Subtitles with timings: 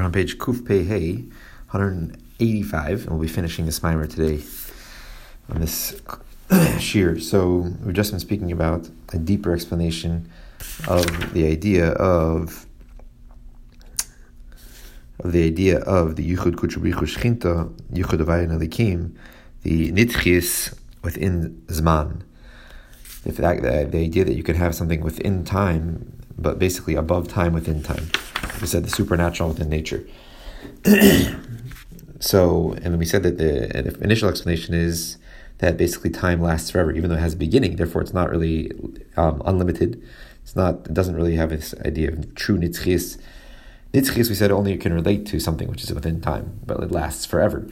[0.00, 1.12] We're on page Kuf Pei Hey,
[1.72, 4.42] 185, and we'll be finishing this mimer today
[5.50, 6.00] on this
[6.78, 7.18] shear.
[7.20, 10.32] So we've just been speaking about a deeper explanation
[10.88, 12.64] of the idea of
[15.18, 19.14] of the idea of the Yichud Kuchubrichu Shchinta, Yichud Avayin Alikim,
[19.64, 22.22] the Nitchis within Zman.
[23.26, 27.28] If that, the, the idea that you can have something within time, but basically above
[27.28, 28.10] time within time.
[28.60, 30.04] We said the supernatural within nature.
[32.20, 35.18] so, and we said that the, initial explanation is
[35.58, 37.76] that basically time lasts forever, even though it has a beginning.
[37.76, 38.70] Therefore, it's not really
[39.16, 40.02] um, unlimited.
[40.42, 40.86] It's not.
[40.86, 43.20] It doesn't really have this idea of true nitzchis.
[43.92, 47.26] Nitzchis, we said, only can relate to something which is within time, but it lasts
[47.26, 47.68] forever.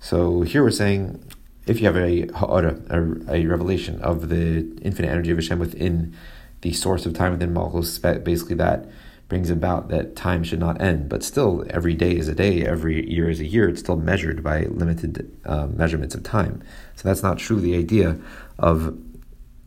[0.00, 1.24] So here we're saying,
[1.66, 6.14] if you have a ha'ara, a, a revelation of the infinite energy of Hashem within
[6.62, 8.86] the source of time within Malchus, basically that
[9.28, 11.08] brings about that time should not end.
[11.08, 13.68] But still, every day is a day, every year is a year.
[13.68, 16.62] It's still measured by limited uh, measurements of time.
[16.94, 18.16] So that's not true the idea
[18.58, 18.96] of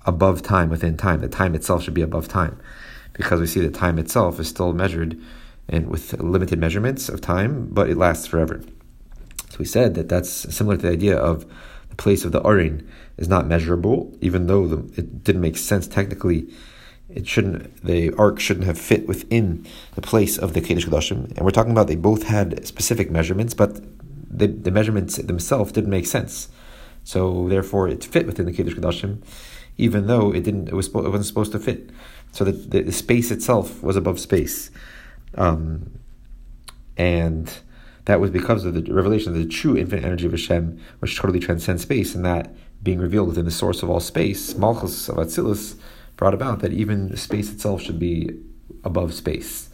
[0.05, 1.19] above time within time.
[1.19, 2.57] The time itself should be above time,
[3.13, 5.19] because we see that time itself is still measured
[5.67, 8.61] and with limited measurements of time, but it lasts forever.
[9.49, 11.45] So we said that that's similar to the idea of
[11.89, 15.85] the place of the Arin is not measurable, even though the, it didn't make sense
[15.85, 16.47] technically
[17.09, 19.65] it shouldn't the ark shouldn't have fit within
[19.95, 21.35] the place of the Kodesh Kodashim.
[21.35, 23.81] And we're talking about they both had specific measurements, but
[24.29, 26.49] the, the measurements themselves didn't make sense.
[27.03, 29.23] So therefore, it fit within the Kodesh Kodashim,
[29.77, 30.69] even though it didn't.
[30.69, 31.89] It was it wasn't supposed to fit.
[32.31, 34.69] So that the, the, space itself was above space,
[35.33, 35.99] um,
[36.95, 37.51] and
[38.05, 41.39] that was because of the revelation of the true infinite energy of Hashem, which totally
[41.39, 45.75] transcends space, and that being revealed within the source of all space, Malchus of Atzilus
[46.19, 48.29] brought about that even space itself should be
[48.83, 49.69] above space.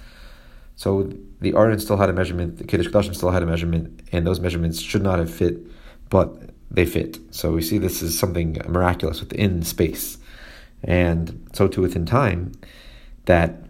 [0.76, 4.28] So the Aron still had a measurement, the Kodesh Kodashim still had a measurement, and
[4.28, 5.58] those measurements should not have fit,
[6.12, 7.18] but they fit.
[7.32, 10.20] So we see this is something miraculous within space.
[10.84, 12.52] And so too within time,
[13.26, 13.64] that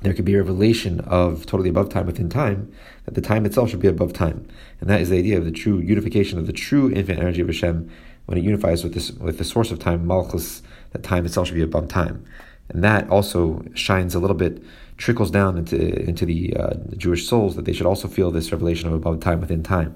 [0.00, 2.72] there could be a revelation of totally above time within time,
[3.04, 4.48] that the time itself should be above time.
[4.80, 7.48] And that is the idea of the true unification of the true infinite energy of
[7.48, 7.90] Hashem
[8.24, 11.54] when it unifies with this with the source of time, Malchus, that time itself should
[11.54, 12.24] be above time,
[12.68, 14.62] and that also shines a little bit,
[14.96, 15.76] trickles down into
[16.08, 19.40] into the, uh, Jewish souls that they should also feel this revelation of above time
[19.40, 19.94] within time,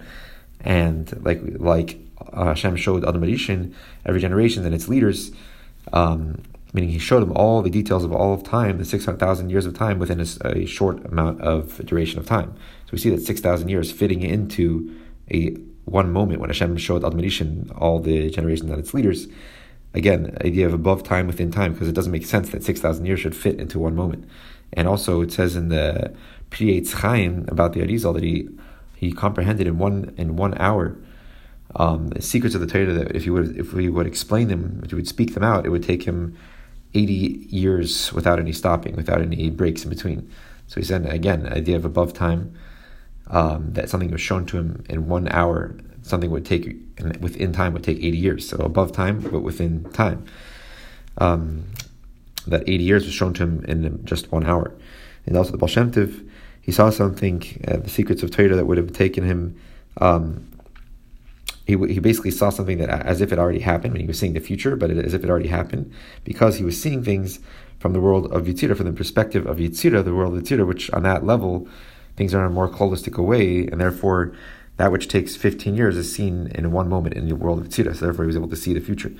[0.60, 1.98] and like like
[2.32, 3.74] uh, Hashem showed Adam Rishon,
[4.04, 5.32] every generation and its leaders.
[5.92, 6.42] Um,
[6.72, 9.72] meaning he showed them all the details of all of time, the 600,000 years of
[9.72, 12.52] time within a, a, short amount of duration of time.
[12.84, 14.94] So we see that 6,000 years fitting into
[15.32, 19.26] a one moment when Hashem showed Adam Ad all the generations and its leaders.
[19.96, 23.18] Again, idea of above time within time, because it doesn't make sense that 6,000 years
[23.18, 24.28] should fit into one moment.
[24.72, 26.14] And also, it says in the
[26.50, 28.48] Pri Etz Chaim about the Arizal that he,
[28.94, 30.96] he comprehended in one in one hour
[31.74, 34.80] um, the secrets of the Torah that if you would if we would explain them,
[34.84, 36.36] if we would speak them out, it would take him
[36.94, 37.12] 80
[37.50, 40.30] years without any stopping, without any breaks in between.
[40.66, 42.54] So he said again, idea of above time
[43.28, 45.76] um, that something was shown to him in one hour,
[46.06, 46.76] something would take
[47.20, 48.48] within time would take 80 years.
[48.48, 50.24] So above time, but within time.
[51.18, 51.64] Um,
[52.46, 54.72] that 80 years was shown to him in just one hour.
[55.26, 56.28] And also the Baal Shem Tov,
[56.60, 59.58] he saw something, uh, the secrets of Torah that would have taken him.
[60.00, 60.48] Um,
[61.66, 64.34] he, he basically saw something that as if it already happened when he was seeing
[64.34, 65.92] the future, but as if it already happened,
[66.22, 67.40] because he was seeing things
[67.80, 70.90] from the world of Yitzira, from the perspective of Yitzira, the world of Yitzira, which
[70.92, 71.68] on that level
[72.16, 74.32] things are in a more holistic way, and therefore
[74.76, 77.94] that which takes 15 years is seen in one moment in the world of Tzira.
[77.94, 79.12] So therefore he was able to see the future.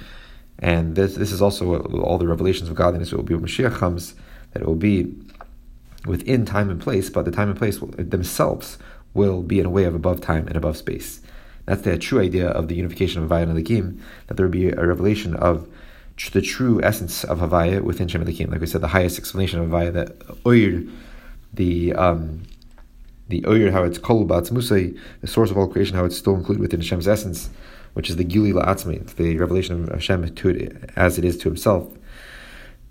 [0.59, 4.15] And this this is also all the revelations of godliness will be when Mashiach comes,
[4.53, 5.15] that it will be
[6.06, 8.78] within time and place, but the time and place will, themselves
[9.12, 11.21] will be in a way of above time and above space.
[11.67, 14.69] That's the true idea of the unification of Havaya and Elikim, that there will be
[14.69, 15.69] a revelation of
[16.33, 18.50] the true essence of Havaya within Shem Elikim.
[18.50, 20.83] Like we said, the highest explanation of Havaya, that Oir,
[21.53, 22.43] the um,
[23.28, 26.61] the Oyer, how it's kol musay, the source of all creation, how it's still included
[26.61, 27.50] within Hashem's essence,
[27.94, 31.49] which is the gili la'atzmi, the revelation of Hashem to it as it is to
[31.49, 31.88] Himself.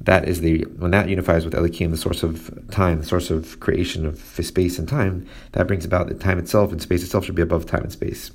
[0.01, 3.59] That is the when that unifies with Elikim, the source of time, the source of
[3.59, 5.25] creation of space and time.
[5.53, 8.31] That brings about that time itself and space itself should be above time and space.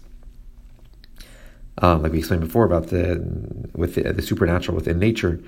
[1.78, 3.22] Um, like we explained before about the
[3.74, 5.40] with the, the supernatural within nature,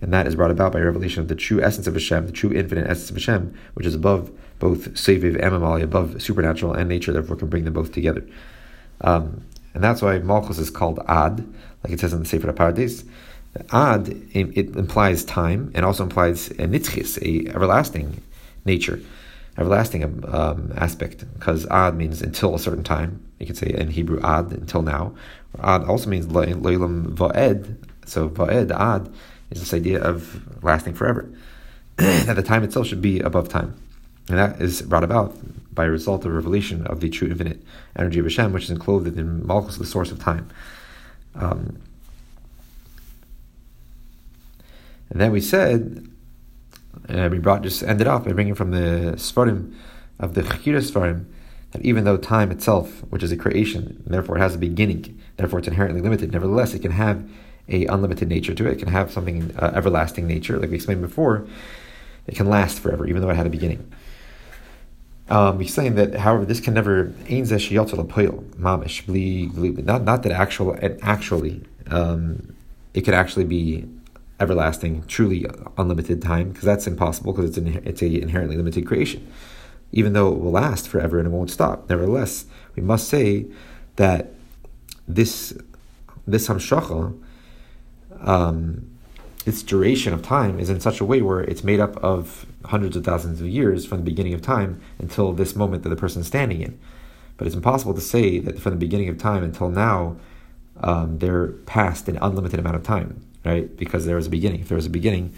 [0.00, 2.52] and that is brought about by revelation of the true essence of Hashem, the true
[2.52, 7.12] infinite essence of Hashem, which is above both Seviv and Amali, above supernatural and nature,
[7.12, 8.24] therefore can bring them both together.
[9.00, 11.46] Um, and that's why Malchus is called Ad,
[11.84, 13.04] like it says in the Sefer Pardes.
[13.72, 18.22] Ad, it implies time and also implies a nitzchis, a everlasting
[18.64, 19.00] nature.
[19.56, 23.20] everlasting um, aspect because ad means until a certain time.
[23.38, 25.14] You can say in Hebrew ad until now.
[25.60, 27.76] Ad also means loilam va'ed.
[28.06, 29.12] So va'ed ad
[29.50, 31.28] is this idea of lasting forever.
[31.96, 33.74] that the time itself should be above time,
[34.28, 35.36] and that is brought about
[35.74, 37.62] by a result of revelation of the true infinite
[37.96, 40.50] energy of Hashem, which is enclosed in Malchus, the source of time.
[41.34, 41.78] Um,
[45.10, 46.08] and then we said,
[47.08, 49.74] uh, we brought just ended off by bringing from the Svarim
[50.18, 51.26] of the Chakira Svarim
[51.72, 55.58] that even though time itself, which is a creation, therefore it has a beginning, therefore
[55.58, 57.28] it's inherently limited, nevertheless it can have
[57.68, 58.72] a unlimited nature to it.
[58.72, 61.46] It can have something uh, everlasting nature, like we explained before.
[62.26, 63.92] It can last forever, even though it had a beginning.
[65.30, 67.70] Um, he's saying that, however, this can never mamish
[69.84, 72.54] not not that actual and actually um,
[72.94, 73.86] it could actually be
[74.40, 79.30] everlasting, truly unlimited time, because that's impossible because it's an, it's a inherently limited creation.
[79.92, 82.44] Even though it will last forever and it won't stop, nevertheless,
[82.76, 83.46] we must say
[83.96, 84.34] that
[85.06, 85.56] this
[86.26, 87.18] this hamshacha,
[88.20, 88.90] um,
[89.46, 92.96] its duration of time is in such a way where it's made up of hundreds
[92.96, 96.20] of thousands of years from the beginning of time until this moment that the person
[96.20, 96.78] is standing in.
[97.36, 100.16] But it's impossible to say that from the beginning of time until now,
[100.80, 103.76] um, they're past an unlimited amount of time right?
[103.76, 104.60] Because there was a beginning.
[104.60, 105.34] If there was a beginning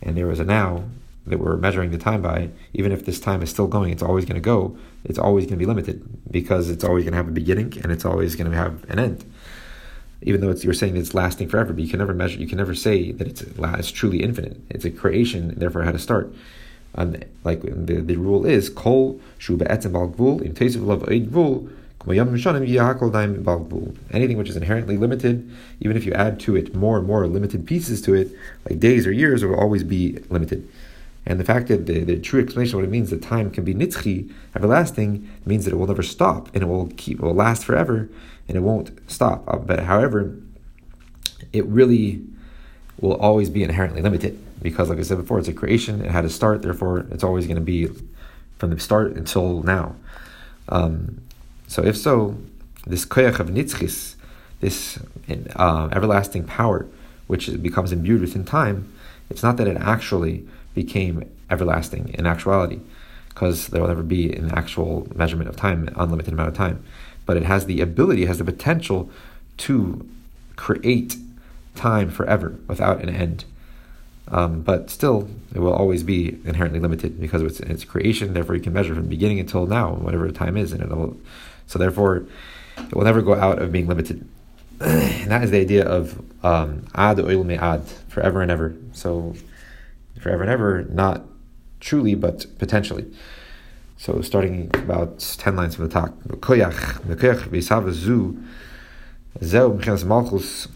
[0.00, 0.84] and there was a now
[1.26, 4.24] that we're measuring the time by, even if this time is still going, it's always
[4.24, 7.28] going to go, it's always going to be limited because it's always going to have
[7.28, 9.24] a beginning and it's always going to have an end.
[10.22, 12.74] Even though you're saying it's lasting forever, but you can never measure, you can never
[12.74, 14.56] say that it's, it's truly infinite.
[14.70, 16.32] It's a creation, therefore, it had to start.
[16.94, 19.20] Um, and like the, the rule is, kol
[24.10, 27.66] Anything which is inherently limited, even if you add to it more and more limited
[27.66, 28.32] pieces to it,
[28.68, 30.68] like days or years, it will always be limited.
[31.24, 33.64] And the fact that the, the true explanation of what it means that time can
[33.64, 37.34] be nitzchi, everlasting, means that it will never stop and it will keep, it will
[37.34, 38.08] last forever
[38.48, 39.44] and it won't stop.
[39.46, 40.36] Uh, but however,
[41.52, 42.22] it really
[43.00, 46.04] will always be inherently limited because, like I said before, it's a creation.
[46.04, 47.88] It had a start, therefore, it's always going to be
[48.58, 49.96] from the start until now.
[50.68, 51.20] Um,
[51.66, 52.36] so if so,
[52.86, 54.14] this koyach of nitzchis,
[54.60, 54.98] this
[55.56, 56.86] uh, everlasting power,
[57.26, 58.92] which becomes imbued within time,
[59.30, 62.80] it's not that it actually became everlasting in actuality,
[63.28, 66.84] because there will never be an actual measurement of time, unlimited amount of time.
[67.26, 69.10] But it has the ability, it has the potential
[69.58, 70.08] to
[70.56, 71.16] create
[71.74, 73.44] time forever without an end.
[74.28, 78.32] Um, but still, it will always be inherently limited because of its, its creation.
[78.32, 81.16] Therefore, you can measure from the beginning until now, whatever the time is, and it'll
[81.66, 82.26] so therefore,
[82.78, 84.28] it will never go out of being limited.
[84.80, 88.74] and that is the idea of um, ad oil ad, forever and ever.
[88.92, 89.34] So
[90.20, 91.24] forever and ever, not
[91.80, 93.12] truly, but potentially.
[93.96, 96.18] So starting about ten lines from the top.
[96.24, 98.44] Koyach, koyach v'isavazu,
[99.42, 100.68] zeu mchinas malchus,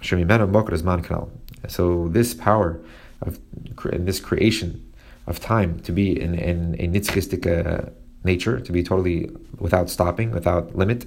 [0.00, 1.30] kanal.
[1.68, 2.80] So this power
[3.22, 3.38] of
[3.82, 4.92] this creation
[5.26, 7.92] of time to be in, in a nitzchistic
[8.22, 11.06] nature, to be totally without stopping, without limit,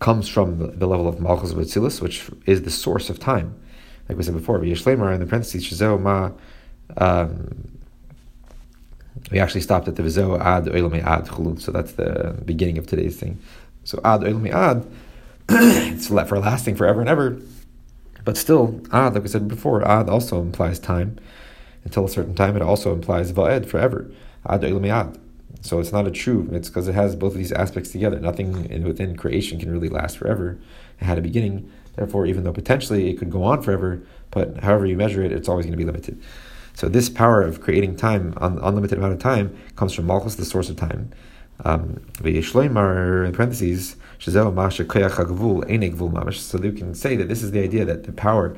[0.00, 3.54] comes from the level of Malchus Batzilus, which is the source of time.
[4.08, 6.30] Like we said before, Yeshlemar in the parentheses, Shazeo Ma,
[6.96, 7.78] um,
[9.30, 12.86] we actually stopped at the Vizo Ad Oilame Ad Chulun, so that's the beginning of
[12.86, 13.38] today's thing.
[13.84, 14.86] So Ad Oilame Ad,
[15.48, 17.38] it's for lasting forever and ever.
[18.24, 21.18] But still, Ad, like we said before, Ad also implies time.
[21.84, 24.10] Until a certain time, it also implies Va'ed, forever.
[24.48, 25.18] Ad Oilame Ad.
[25.62, 26.48] So it's not a true.
[26.52, 28.18] It's because it has both of these aspects together.
[28.18, 30.58] Nothing in, within creation can really last forever.
[31.00, 31.70] It had a beginning.
[31.94, 35.48] Therefore, even though potentially it could go on forever, but however you measure it, it's
[35.48, 36.20] always going to be limited.
[36.74, 40.44] So this power of creating time, un- unlimited amount of time, comes from Malchus, the
[40.44, 41.10] source of time.
[41.64, 44.52] Um, in parentheses, so you
[46.72, 48.56] can say that this is the idea that the power,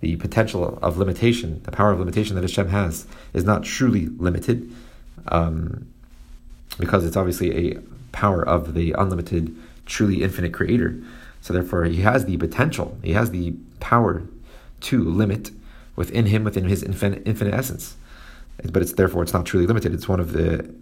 [0.00, 4.72] the potential of limitation, the power of limitation that Hashem has, is not truly limited.
[5.28, 5.88] Um,
[6.78, 7.78] because it's obviously a
[8.12, 9.54] power of the unlimited,
[9.86, 11.00] truly infinite creator.
[11.40, 14.22] So therefore, he has the potential, he has the power
[14.82, 15.50] to limit
[15.96, 17.96] within him, within his infinite, infinite essence.
[18.70, 19.92] But it's therefore it's not truly limited.
[19.92, 20.72] It's one of the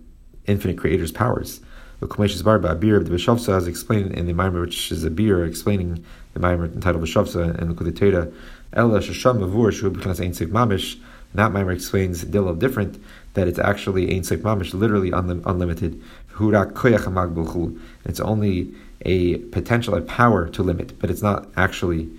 [0.47, 1.61] infinite creator's powers.
[2.00, 5.04] The Kumesh's Barba, a beer of the Vishavsa, as explained in the Maimer, which is
[5.04, 6.04] a beer explaining
[6.35, 8.33] the Maimer entitled Vishavsa and the Kudetera,
[8.73, 11.00] Ella Shasham Mavur Shu B'chanas Ein Mamish.
[11.35, 13.02] That Maimer explains little different
[13.35, 16.02] that it's actually Ein Sof Mamish, literally unlimited.
[16.37, 22.11] It's only a potential, a power to limit, but it's not actually.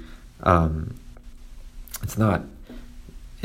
[0.43, 0.95] Um,
[2.01, 2.43] it's not.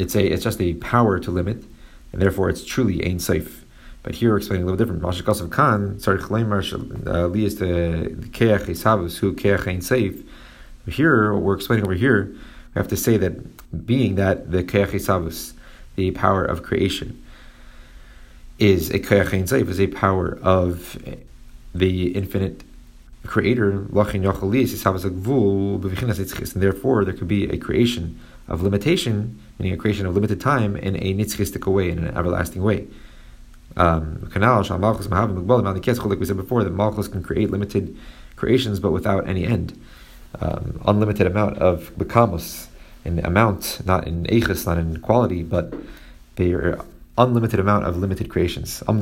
[0.01, 0.27] It's a.
[0.27, 1.63] It's just a power to limit,
[2.13, 3.65] and therefore it's truly Ein safe.
[4.03, 5.03] But here we're explaining a little different.
[5.03, 10.23] Mashikos of Khan, Sarich Lemar, uh, Lias the Keach Esavus, who Keach ain't safe.
[10.89, 12.35] Here, what we're explaining over here,
[12.75, 15.53] we have to say that being that the Keach Esavus,
[15.97, 17.23] the power of creation,
[18.59, 20.97] is a Keach ain't safe, is a power of
[21.75, 22.65] the infinite
[23.27, 24.25] creator, and
[26.63, 28.19] therefore there could be a creation
[28.51, 32.63] of limitation, meaning a creation of limited time in a nitzchistic way, in an everlasting
[32.63, 32.89] way.
[33.77, 37.97] Um, we said before, that Malchus can create limited
[38.37, 39.81] creations but without any end.
[40.41, 42.67] Um, unlimited amount of bekamos
[43.05, 45.73] in amount, not in echis, not in quality, but
[46.37, 46.85] they are
[47.21, 48.83] unlimited amount of limited creations.
[48.87, 48.97] But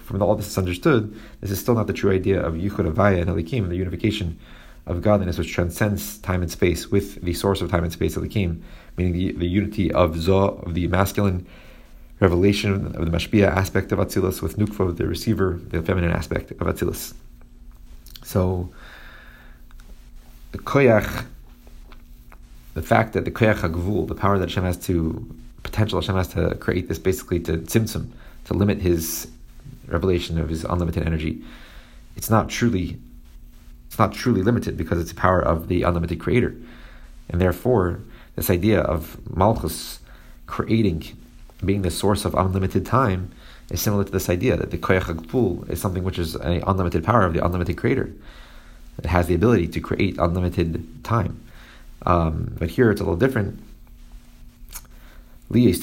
[0.00, 3.20] from all this is understood, this is still not the true idea of Yichud Avaya
[3.20, 4.38] and Elikim, the unification
[4.86, 8.62] of godliness which transcends time and space with the source of time and space, Elikim,
[8.96, 11.46] meaning the, the unity of Zoh, of the masculine
[12.18, 16.58] revelation of the Mashpia aspect of Atzilus, with Nukva, the receiver, the feminine aspect of
[16.58, 17.14] Atzilus.
[18.24, 18.70] So,
[20.52, 21.26] the Koyach
[22.74, 25.26] the fact that the koyach hagvul, the power that Hashem has to,
[25.62, 28.10] potential Hashem has to create this basically to tzimtzum,
[28.46, 29.28] to limit his
[29.86, 31.42] revelation of his unlimited energy,
[32.16, 32.96] it's not truly,
[33.86, 36.54] it's not truly limited because it's the power of the unlimited creator.
[37.28, 38.00] And therefore,
[38.36, 40.00] this idea of Malchus
[40.46, 41.16] creating,
[41.64, 43.30] being the source of unlimited time,
[43.70, 47.04] is similar to this idea that the koyach hagvul is something which is an unlimited
[47.04, 48.12] power of the unlimited creator.
[48.98, 51.40] It has the ability to create unlimited time.
[52.06, 53.60] Um, but here it's a little different.
[55.52, 55.82] If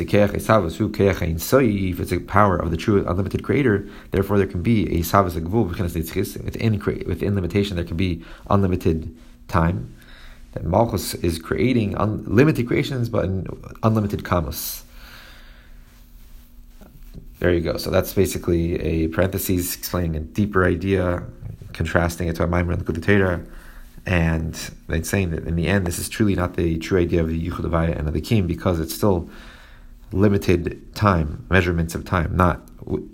[2.00, 5.36] it's a power of the true unlimited creator, therefore there can be a savas
[6.44, 9.14] within within limitation there can be unlimited
[9.50, 9.94] time.
[10.54, 13.26] That Malchus is creating unlimited creations but
[13.84, 14.84] unlimited kamos.
[17.40, 17.78] There you go.
[17.78, 21.24] So that's basically a parenthesis explaining a deeper idea,
[21.74, 22.86] contrasting it to a Maimer and the
[24.08, 24.54] and
[24.88, 27.50] they're saying that in the end, this is truly not the true idea of the
[27.50, 29.30] Yichud and of the Kim because it's still
[30.14, 32.62] limited time, measurements of time, not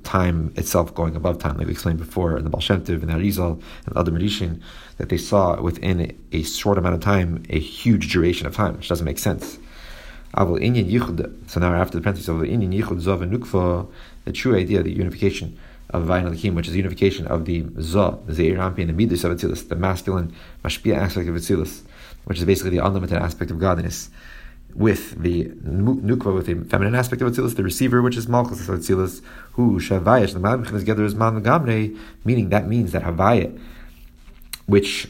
[0.03, 3.09] time itself going above time, like we explained before in the Baal Shem Tov and
[3.09, 4.61] Arizal and other Medishin,
[4.97, 8.87] that they saw within a short amount of time a huge duration of time, which
[8.87, 9.57] doesn't make sense.
[10.37, 13.89] So now after the parenthesis of the Yichud Zav and Nukva,
[14.25, 15.57] the true idea the unification
[15.93, 19.23] of Vayin Alikim, which is the unification of the Zah, the Zeir and the Midas
[19.23, 21.83] of Atzilus, the masculine Mashpia aspect of Atzilus,
[22.25, 24.09] which is basically the unlimited aspect of godliness,
[24.73, 28.79] with the Nukva, with the feminine aspect of Atzilus, the receiver, which is Malchus of
[28.79, 29.21] Atzilus,
[29.51, 31.95] who Shavayash, the Malchus together is Man Gamre,
[32.25, 33.57] meaning that means that Havaya,
[34.65, 35.07] which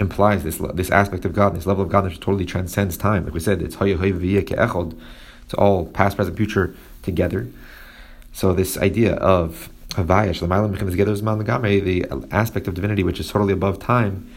[0.00, 3.24] implies this this aspect of God, this level of godliness totally transcends time.
[3.24, 7.48] Like we said, it's It's all past, present, future together.
[8.32, 9.68] So this idea of
[11.80, 14.30] the aspect of divinity which is totally above time,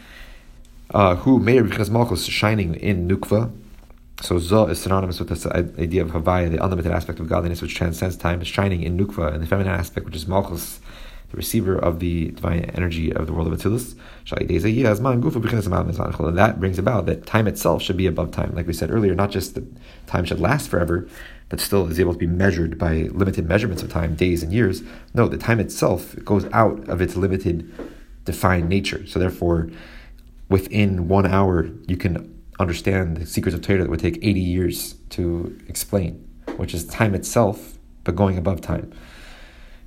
[0.90, 3.50] uh, who Meir Bichnas Malchus shining in Nukva.
[4.20, 7.74] So Zah is synonymous with this idea of Havaya, the unlimited aspect of godliness which
[7.74, 10.80] transcends time, is shining in Nukva, and the feminine aspect which is Malchus,
[11.30, 13.94] the receiver of the divine energy of the world of Atzilus.
[16.28, 18.52] And that brings about that time itself should be above time.
[18.54, 19.64] Like we said earlier, not just that
[20.06, 21.06] time should last forever,
[21.48, 24.82] but still is able to be measured by limited measurements of time, days and years.
[25.14, 27.72] No, the time itself goes out of its limited,
[28.24, 29.06] defined nature.
[29.06, 29.70] So therefore,
[30.48, 34.94] within one hour, you can understand the secrets of Torah that would take 80 years
[35.10, 36.14] to explain,
[36.56, 38.92] which is time itself, but going above time.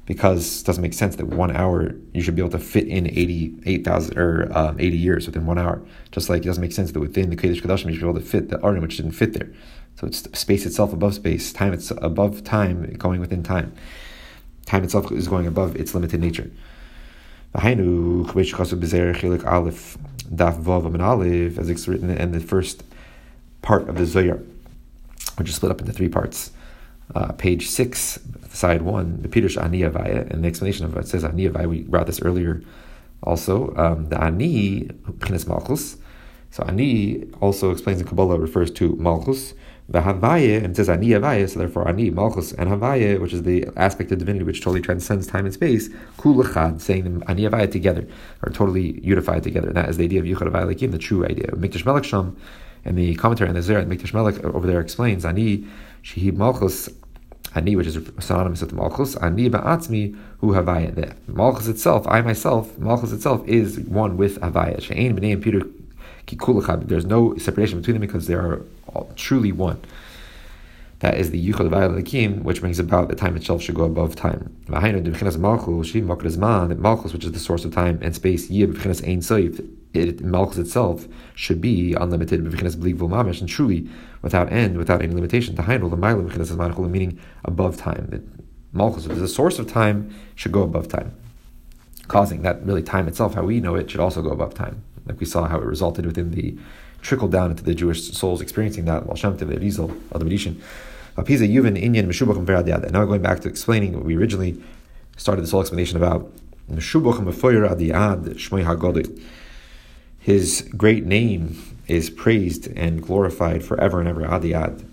[0.06, 3.08] Because it doesn't make sense that one hour you should be able to fit in
[3.08, 5.82] 88,000 or um, 80 years within one hour.
[6.12, 8.20] Just like it doesn't make sense that within the Kodesh Kodashim you should be able
[8.20, 9.52] to fit the Arnim, which didn't fit there.
[9.98, 13.74] So it's space itself above space, time it's above time, going within time.
[14.66, 16.50] Time itself is going above its limited nature.
[17.54, 17.64] As
[21.70, 22.84] it's written in the first
[23.62, 24.40] part of the Zohar,
[25.38, 26.52] which is split up into three parts.
[27.14, 28.20] Uh, page six,
[28.50, 31.68] side one, the Pirush Ani Avaya, and the explanation of it says Ani Avaya.
[31.68, 32.64] We brought this earlier.
[33.24, 34.90] Also, um, the Ani
[35.46, 35.98] Malchus.
[36.52, 39.54] So Ani also explains in Kabbalah refers to Malchus,
[39.92, 43.68] the Havaya, and says Ani Havaya, so therefore Ani, Malchus, and Havaya, which is the
[43.76, 48.08] aspect of divinity which totally transcends time and space, Kulachad, saying them Ani Havaya together,
[48.44, 49.68] are totally unified together.
[49.68, 51.48] And that is the idea of Yuchad Havaya Lakim, the true idea.
[51.48, 52.38] Mikdash Melech Sham,
[52.86, 55.68] and the commentary on the Zohar, Mikdash Melech over there explains Ani,
[56.04, 56.90] Shihib Malchus,
[57.54, 60.96] Ani, which is synonymous with Malchus, Ani Ba'atzmi, Hu Havaya.
[60.96, 64.82] The Malchus itself, I myself, Malchus itself is one with Havaya.
[64.82, 65.62] She'ain B'nei and Peter
[66.28, 66.88] Kikulachad.
[66.88, 68.62] There's no separation between them because they are
[69.16, 69.80] truly one.
[71.00, 74.56] That is the Yichud Vayalakim, which brings about the time itself should go above time.
[74.68, 74.94] Malchus,
[77.14, 78.52] which is the source of time and space,
[79.94, 83.90] it, Malchus itself should be unlimited, and truly
[84.22, 85.56] without end, without any limitation.
[85.56, 88.08] Meaning above time.
[88.12, 88.22] That
[88.72, 91.16] Malchus, which is the source of time, should go above time.
[92.08, 94.84] Causing that really time itself, how we know it, should also go above time.
[95.08, 96.58] Like we saw how it resulted within the
[97.02, 99.06] trickle down into the Jewish souls experiencing that.
[102.92, 104.64] Now going back to explaining what we originally
[105.18, 106.32] started this whole explanation about.
[110.20, 114.22] His great name is praised and glorified forever and ever.
[114.22, 114.86] Adiyad.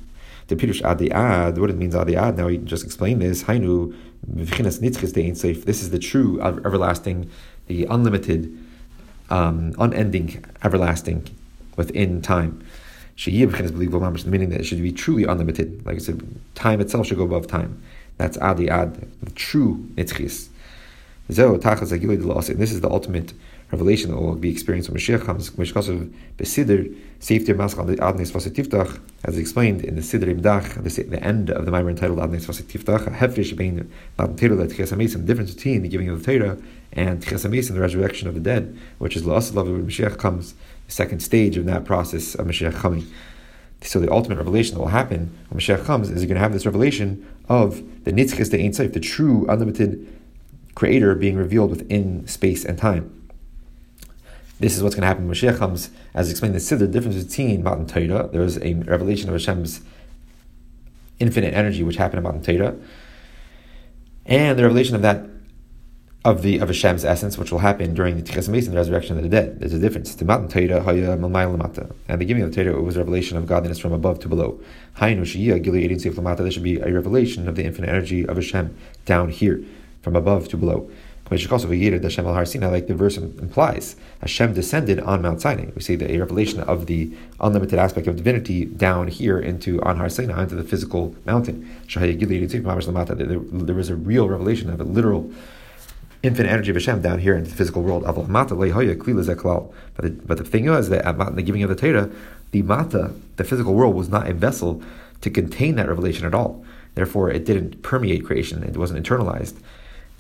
[0.49, 3.43] The Pirush Adiyad, what it means Adiyad, now he just explained this.
[3.43, 3.83] This
[5.83, 7.31] is the true everlasting,
[7.67, 8.59] the unlimited,
[9.31, 11.38] um, unending, everlasting
[11.79, 12.63] within time.
[13.27, 15.85] Meaning that it should be truly unlimited.
[15.87, 16.23] Like I said,
[16.55, 17.83] time itself should go above time.
[18.19, 20.49] That's adi ad, the true nitzchis.
[21.29, 23.33] And this is the ultimate
[23.71, 28.01] revelation that will be experienced when Mashiach comes, which because of Besidir, safety of Maskal
[28.01, 32.19] Adnes Vasetiftach, as explained in the Siddur Im Dach, the end of the Maimer entitled
[32.21, 36.57] Adnes Vasetiftach, Hefresh being Matan Torah, the Tchias difference between the giving of the Torah
[36.93, 41.21] and Tchias the resurrection of the dead, which is La'asad when Mashiach comes the second
[41.21, 43.07] stage of that process of Mashiach coming.
[43.83, 46.53] So the ultimate revelation that will happen when Mashiach comes is you're going to have
[46.53, 50.07] this revelation of the Nitzchis the Ein Sof, the true unlimited
[50.75, 53.15] Creator being revealed within space and time.
[54.61, 56.89] This is what's going to happen when Mashiach comes, as explained in the Siddur, the
[56.89, 59.83] difference between Matan Torah, there was a revelation of Hashem's
[61.21, 62.77] infinite energy which happened in Matan Torah,
[64.27, 65.27] and the revelation of that
[66.25, 69.23] of the of Hashem's essence, which will happen during the Tichas Mason, the resurrection of
[69.23, 69.61] the dead.
[69.61, 70.21] There's a difference.
[70.21, 74.29] And the giving of the Torah, it was a revelation of godliness from above to
[74.29, 74.61] below.
[75.01, 79.63] There should be a revelation of the infinite energy of Hashem down here,
[80.03, 80.91] from above to below.
[81.31, 85.67] Like the verse implies, Hashem descended on Mount Sinai.
[85.75, 89.99] We see the a revelation of the unlimited aspect of divinity down here into on
[89.99, 91.69] Har Sinai, into the physical mountain.
[91.95, 95.31] There was a real revelation of a literal
[96.23, 98.05] infinite energy of Hashem down here in the physical world.
[98.05, 102.11] But the, but the thing is that at the giving of the Torah,
[102.51, 104.83] the mata, the physical world, was not a vessel
[105.21, 106.65] to contain that revelation at all.
[106.95, 109.57] Therefore, it didn't permeate creation; it wasn't internalized.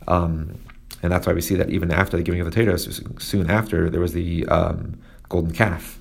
[0.06, 0.58] Um,
[1.02, 3.90] and that's why we see that even after the giving of the Torah, soon after
[3.90, 6.00] there was the um, golden calf.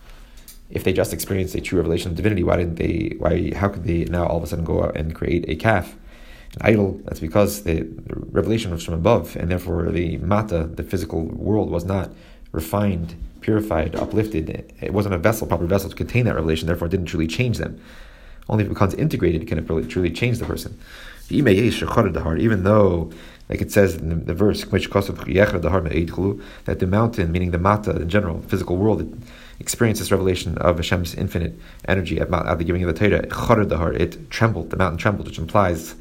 [0.70, 3.16] If they just experienced a true revelation of divinity, why didn't they?
[3.18, 3.52] Why?
[3.56, 5.96] How could they now all of a sudden go out and create a calf?
[6.56, 7.00] An idol.
[7.06, 7.88] That's because the,
[8.32, 12.12] revelation was from above, and therefore the mata, the physical world, was not
[12.52, 14.74] refined, purified, uplifted.
[14.82, 16.68] It wasn't a vessel, proper vessel to contain that revelation.
[16.68, 17.82] Therefore, it didn't truly change them.
[18.50, 20.78] Only if it becomes integrated can it really, truly change the person.
[21.30, 23.12] Even though,
[23.50, 28.42] like it says in the, the verse, that the mountain, meaning the mata, the general
[28.44, 29.22] physical world,
[29.60, 33.94] experienced this revelation of Hashem's infinite energy at, at the giving of the Torah.
[33.94, 35.96] It trembled, the mountain trembled, which implies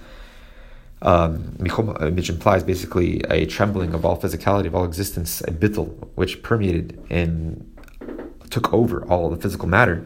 [1.06, 1.38] um,
[2.14, 7.00] which implies basically a trembling of all physicality, of all existence, a bittul, which permeated
[7.08, 7.72] and
[8.50, 10.04] took over all the physical matter.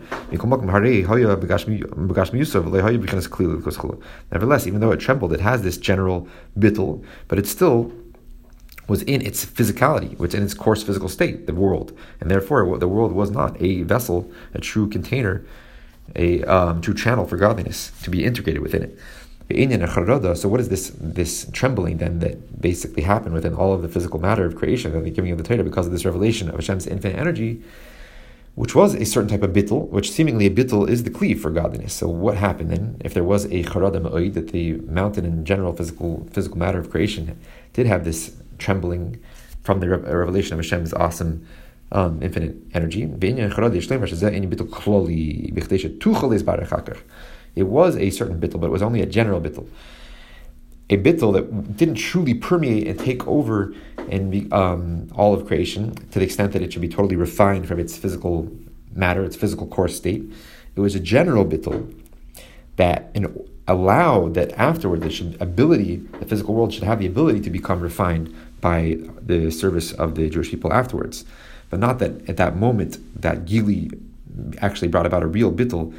[4.31, 7.93] Nevertheless, even though it trembled, it has this general bittul, but it still
[8.87, 12.89] was in its physicality, which in its coarse physical state, the world, and therefore the
[12.89, 15.47] world was not a vessel, a true container,
[16.17, 18.99] a um, true channel for godliness to be integrated within it.
[20.35, 24.21] So what is this this trembling then that basically happened within all of the physical
[24.21, 26.87] matter of creation and the giving of the Torah because of this revelation of Hashem's
[26.87, 27.63] infinite energy,
[28.55, 31.51] which was a certain type of bittul, which seemingly a bittul is the cleave for
[31.51, 31.95] godliness.
[31.95, 32.97] So what happened then?
[33.01, 36.91] If there was a charada ma'oid, that the mountain in general physical physical matter of
[36.91, 37.39] creation
[37.73, 39.21] did have this trembling
[39.63, 41.47] from the revelation of Hashem's awesome
[41.93, 43.05] um, infinite energy.
[47.55, 49.69] It was a certain bittel, but it was only a general bittel.
[50.89, 53.73] A bittel that didn't truly permeate and take over
[54.09, 57.79] and um, all of creation to the extent that it should be totally refined from
[57.79, 58.51] its physical
[58.93, 60.25] matter, its physical core state.
[60.75, 61.95] It was a general bittel
[62.77, 63.15] that
[63.69, 67.81] allowed that afterward the should, ability, the physical world should have the ability to become
[67.81, 71.25] refined by the service of the Jewish people afterwards.
[71.69, 73.91] But not that at that moment that Gili
[74.59, 75.95] actually brought about a real bittel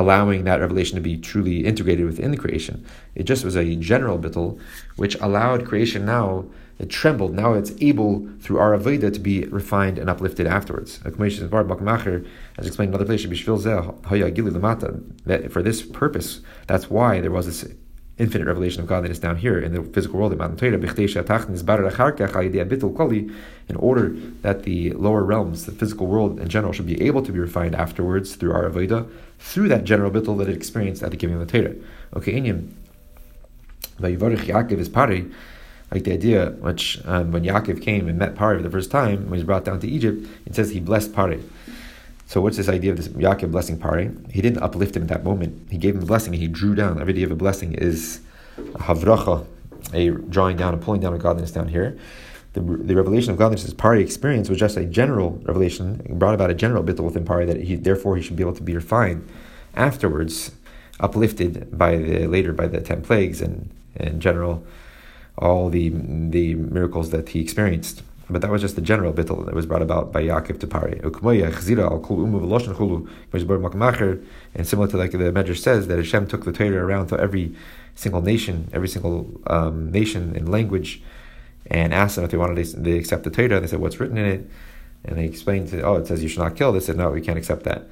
[0.00, 2.84] allowing that revelation to be truly integrated within the creation.
[3.14, 4.58] It just was a general bittul,
[4.96, 6.46] which allowed creation now
[6.78, 7.34] it trembled.
[7.34, 10.98] Now it's able through our Aveda to be refined and uplifted afterwards.
[11.04, 13.26] As explained in another place,
[15.26, 17.66] that for this purpose, that's why there was this
[18.16, 20.50] infinite revelation of godliness down here in the physical world in Torah,
[23.68, 24.08] in order
[24.42, 27.74] that the lower realms, the physical world in general, should be able to be refined
[27.74, 29.06] afterwards through our Aveda,
[29.40, 31.74] through that general bittul that it experienced at the giving of the Torah.
[32.14, 32.72] Okay, Inyam,
[33.98, 35.30] Yaakov is pari,
[35.90, 39.24] like the idea which um, when Yaakov came and met Pari for the first time,
[39.24, 41.42] when he was brought down to Egypt, it says he blessed Pari.
[42.26, 44.10] So what's this idea of this Yaakov blessing Pari?
[44.30, 45.68] He didn't uplift him at that moment.
[45.70, 47.00] He gave him a blessing and he drew down.
[47.00, 48.20] Every idea of a blessing is
[48.56, 49.46] a havracha,
[49.92, 51.98] a drawing down and pulling down of godliness down here.
[52.52, 56.54] The, the revelation of godliness Pari experience was just a general revelation, brought about a
[56.54, 59.28] general bittul within Pari that he therefore he should be able to be refined
[59.74, 60.50] afterwards,
[60.98, 64.64] uplifted by the later by the ten plagues and in general
[65.38, 68.02] all the the miracles that he experienced.
[68.28, 71.00] But that was just the general bittul that was brought about by Yaakov to Pari.
[74.54, 77.56] And similar to like the Medrash says that Hashem took the Torah around to every
[77.96, 81.02] single nation, every single um, nation and language,
[81.70, 83.60] and asked them if they wanted to they accept the Torah.
[83.60, 84.50] They said, "What's written in it?"
[85.04, 87.20] And they explained, to, "Oh, it says you should not kill." They said, "No, we
[87.20, 87.88] can't accept that."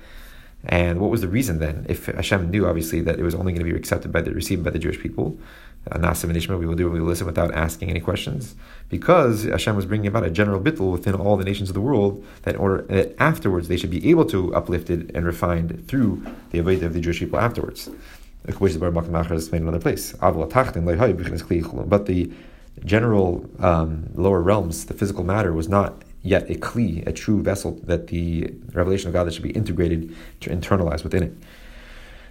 [0.64, 1.86] And what was the reason then?
[1.88, 4.64] If Hashem knew obviously that it was only going to be accepted by the received
[4.64, 5.38] by the Jewish people,
[5.90, 8.56] uh, Nasim and Ishmael, we will do, we will listen without asking any questions,
[8.88, 12.24] because Hashem was bringing about a general bittul within all the nations of the world
[12.42, 16.26] that in order that afterwards they should be able to uplift it and refined through
[16.50, 17.88] the avodah of the Jewish people afterwards.
[18.44, 20.12] Which where Makam is explained in another place.
[20.14, 22.32] But the
[22.84, 27.80] general um, lower realms, the physical matter, was not yet a kli, a true vessel
[27.84, 31.32] that the revelation of God that should be integrated to internalize within it.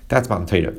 [0.08, 0.76] That's Matan Torah.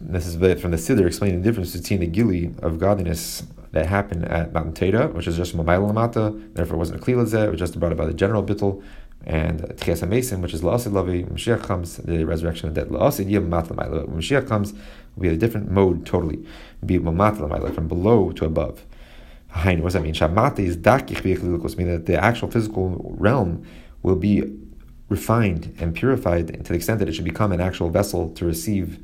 [0.00, 4.24] This is from the Siddur explaining the difference between the gili of godliness that happened
[4.26, 7.58] at Matan Torah, which is just Mamayla Lamata, therefore it wasn't a Klilazeh, it was
[7.58, 8.82] just brought about the general bittul,
[9.26, 12.90] and Tchias Mason, which is La'asid Lavi, Mashiach comes, the resurrection of the dead.
[12.90, 13.68] La'asid Yim Mat.
[13.68, 16.46] When Mashiach comes, will be a different mode totally.
[16.84, 18.84] Be from below to above.
[19.52, 20.14] What does that mean?
[20.14, 21.24] Shamata is dakich
[21.76, 23.64] meaning that the actual physical realm
[24.02, 24.42] will be
[25.08, 28.98] refined and purified to the extent that it should become an actual vessel to receive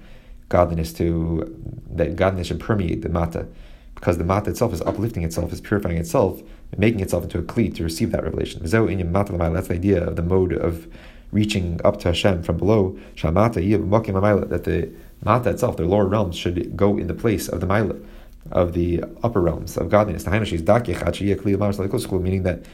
[0.49, 1.45] godliness to
[1.91, 3.47] that godliness should permeate the mata,
[3.95, 6.43] because the mata itself is uplifting itself, is purifying itself,
[6.77, 8.61] making itself into a kli to receive that revelation.
[8.61, 10.87] That's the idea of the mode of
[11.33, 12.99] reaching up to Hashem from below.
[13.17, 14.91] That the
[15.25, 18.05] mata itself, the lower realms, should go in the place of the maila,
[18.51, 20.27] of the upper realms of godliness.
[20.27, 20.43] Meaning
[22.43, 22.65] that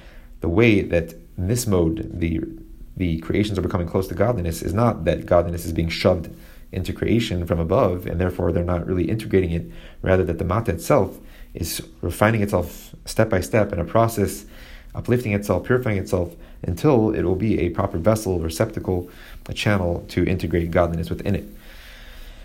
[0.40, 2.40] the way that in this mode the
[2.96, 6.28] the creations are becoming close to godliness is not that godliness is being shoved
[6.72, 9.70] into creation from above, and therefore they're not really integrating it.
[10.02, 11.18] Rather, that the mata itself
[11.54, 14.44] is refining itself step by step in a process,
[14.94, 19.10] uplifting itself, purifying itself, until it will be a proper vessel, receptacle,
[19.48, 21.44] a channel to integrate godliness within it.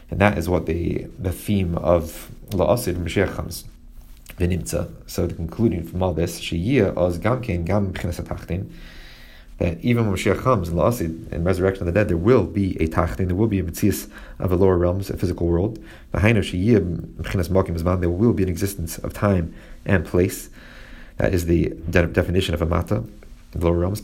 [0.10, 3.66] And that is what the, the theme of La'asid Mashiach comes.
[5.08, 7.94] So the concluding from all this, Shiyah oz gamkein gam
[9.58, 13.28] that even when Mashiach comes La'asid, resurrection of the dead, there will be a tachtin,
[13.28, 15.80] there will be a mitzias of the lower realms, a physical world.
[16.12, 19.54] Behind of Shiyy Mkhinas Makimizman, there will be an existence of time
[19.86, 20.50] and place.
[21.18, 23.06] That is the de- definition of a mata,
[23.52, 24.02] the lower realms.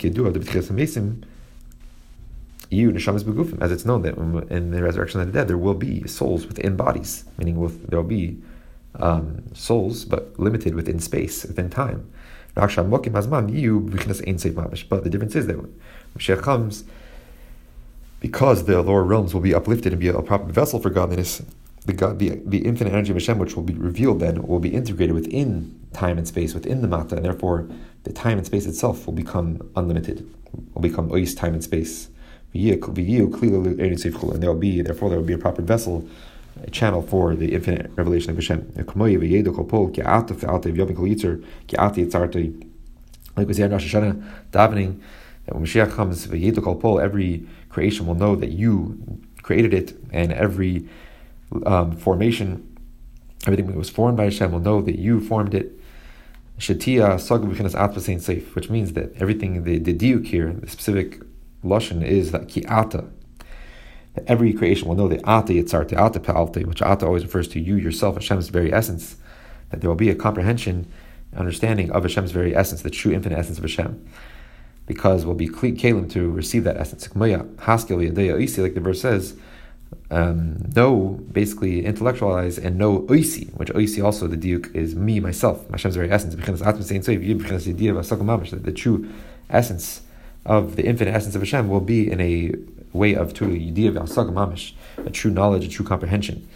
[2.72, 4.18] As it's known that
[4.50, 7.56] in the resurrection of the dead, there will be souls within bodies, meaning
[7.90, 8.38] there will be
[8.96, 12.10] um, souls, but limited within space, within time.
[12.54, 12.84] But the
[15.10, 15.74] difference is that when
[16.18, 16.84] Mashiach comes,
[18.20, 21.42] because the lower realms will be uplifted and be a proper vessel for godliness,
[21.86, 24.70] the, God, the, the infinite energy of Hashem, which will be revealed then, will be
[24.70, 27.68] integrated within time and space, within the Mata, and therefore
[28.04, 30.30] the time and space itself will become unlimited,
[30.74, 32.10] will become ois time and space.
[32.54, 36.08] And there will be, therefore, there will be a proper vessel
[36.64, 38.74] a channel for the infinite revelation of Hashem.
[38.76, 38.96] Like
[43.48, 45.00] we say in Rosh Hashanah, davening,
[45.46, 46.26] that when Mashiach comes,
[47.00, 50.90] every creation will know that you created it, and every
[51.66, 52.78] um, formation,
[53.46, 55.72] everything that was formed by Hashem will know that you formed it.
[56.60, 57.18] Shatia
[58.54, 61.22] which means that everything the, the diuk here, the specific
[61.64, 63.10] lashon is that ki'ata,
[64.16, 67.60] that every creation will know that ata yitzarte, ata pa'alte, which ata always refers to
[67.60, 69.16] you yourself, Hashem's very essence,
[69.70, 70.92] that there will be a comprehension,
[71.36, 74.06] understanding of Hashem's very essence, the true infinite essence of Hashem.
[74.86, 77.08] Because we'll be kalim to receive that essence.
[77.16, 79.36] Like the verse says,
[80.10, 85.70] um, know, basically intellectualize and know oisi, which oisi also the diuk is me, myself,
[85.70, 86.36] Hashem's very essence.
[86.36, 86.42] The
[88.76, 89.10] true
[89.50, 90.02] essence
[90.46, 92.54] of the infinite essence of Hashem will be in a
[92.94, 96.48] way of true mamish, a true knowledge, a true comprehension.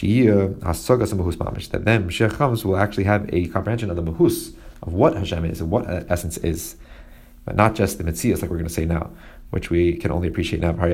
[0.00, 5.44] That then Mashiach comes will actually have a comprehension of the mahus, of what Hashem
[5.44, 6.76] is and what uh, essence is,
[7.44, 9.10] but not just the mitzias like we're going to say now
[9.54, 10.72] which we can only appreciate now.
[10.72, 10.84] Now,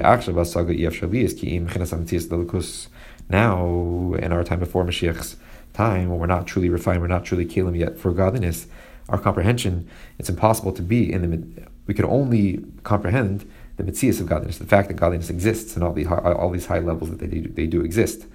[4.15, 5.37] in our time before Mashiach's
[5.73, 8.67] time, when we're not truly refined, we're not truly kelim yet for godliness,
[9.09, 11.70] our comprehension, it's impossible to be in the.
[11.91, 15.93] We can only comprehend the mitzias of godliness, the fact that godliness exists and all
[15.93, 18.27] the all these high levels that they do, they do exist,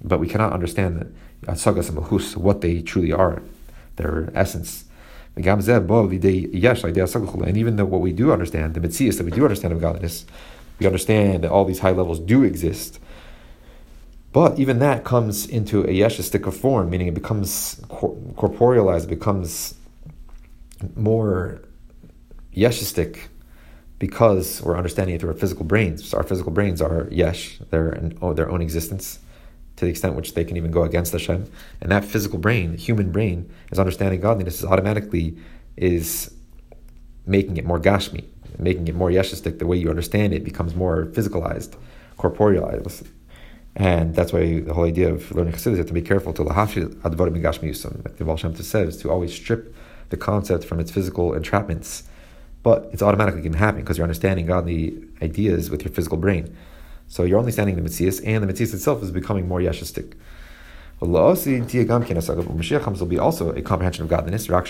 [0.00, 1.08] but we cannot understand the
[1.48, 3.42] and what they truly are,
[3.96, 4.84] their essence.
[5.34, 5.64] And even
[7.76, 10.24] though what we do understand, the mitzias that we do understand of godliness,
[10.78, 13.00] we understand that all these high levels do exist.
[14.30, 19.74] But even that comes into a yeshistic form, meaning it becomes corporealized, it becomes
[20.94, 21.60] more
[22.54, 23.28] yeshistic
[23.98, 26.08] because we're understanding it through our physical brains.
[26.08, 29.20] So our physical brains are yesh, their, oh, their own existence
[29.76, 31.50] to the extent which they can even go against Hashem.
[31.80, 35.36] And that physical brain, the human brain, is understanding godliness is automatically
[35.76, 36.32] is
[37.26, 38.24] making it more gashmi,
[38.58, 39.58] making it more yeshistic.
[39.58, 41.76] The way you understand it becomes more physicalized,
[42.18, 43.08] corporealized.
[43.76, 46.94] And that's why the whole idea of learning Chassidus is to be careful to lahafshil
[47.02, 48.04] advarim gashmi.
[48.04, 49.74] Like the Baal Shem says, to always strip
[50.10, 52.04] the concept from its physical entrapments.
[52.64, 56.56] But it's automatically going to happen because you're understanding godly ideas with your physical brain.
[57.06, 60.14] So you're only standing the Metzias, and the Metzias itself is becoming more yeshistic.
[61.00, 64.46] Mashiach comes, will be also a comprehension of godliness.
[64.46, 64.64] But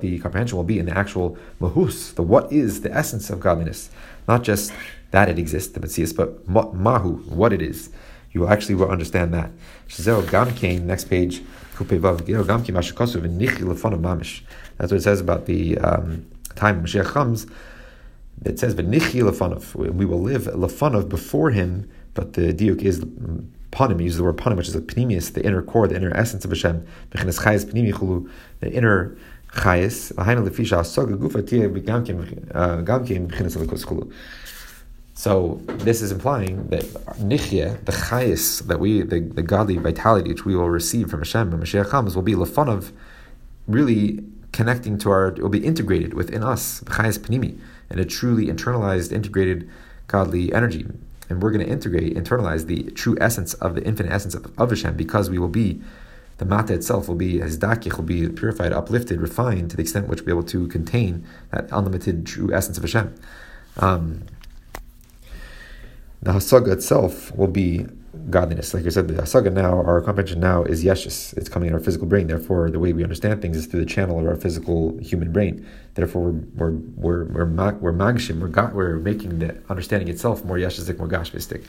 [0.00, 3.90] the comprehension will be in the actual mahus, the what is the essence of godliness,
[4.28, 4.72] not just
[5.10, 7.90] that it exists, the Metzias, but mahu, what it is.
[8.30, 9.50] You will actually will understand that.
[10.86, 11.42] Next page.
[14.78, 17.46] That's what it says about the um, time Mashiach comes
[18.44, 18.74] it says.
[18.74, 24.02] We will live lefanov before him, but the diuk is panim.
[24.02, 26.50] uses the word panim, which is a pneumius, the inner core, the inner essence of
[26.50, 26.86] Hashem.
[27.10, 29.16] The inner
[29.54, 29.80] uh.
[35.14, 40.44] So this is implying that nichya, the chayes that we, the, the godly vitality which
[40.44, 42.92] we will receive from Hashem when Mashiach comes, will be lefanov,
[43.66, 44.22] really
[44.56, 47.58] connecting to our, it will be integrated within us, chayes pnimi
[47.90, 49.68] and a truly internalized, integrated
[50.06, 50.86] godly energy.
[51.28, 54.70] And we're going to integrate, internalize the true essence of the infinite essence of, of
[54.70, 55.82] Hashem because we will be,
[56.38, 60.08] the mata itself will be, as dakich will be purified, uplifted, refined to the extent
[60.08, 63.14] which we'll be able to contain that unlimited true essence of Hashem.
[63.76, 64.24] Um,
[66.22, 67.86] the hasaga itself will be
[68.30, 68.74] godliness.
[68.74, 71.36] Like I said, the hasaga now, our comprehension now is yeshus.
[71.36, 72.26] It's coming in our physical brain.
[72.26, 75.66] Therefore, the way we understand things is through the channel of our physical human brain.
[75.94, 78.40] Therefore, we're we're we're we're, we're magshim.
[78.40, 81.64] We're, we're making the understanding itself more yeshusik, more gashmistic.